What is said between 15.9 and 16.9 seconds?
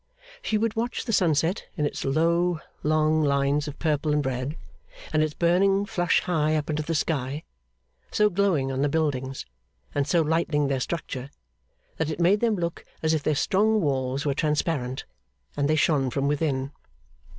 from within.